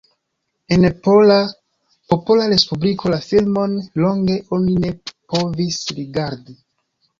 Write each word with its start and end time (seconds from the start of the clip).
En 0.77 0.85
Pola 1.07 1.35
Popola 2.13 2.47
Respubliko 2.55 3.13
la 3.15 3.21
filmon 3.27 3.77
longe 4.07 4.41
oni 4.59 4.81
ne 4.87 4.93
povis 5.37 5.81
rigardi. 6.03 6.61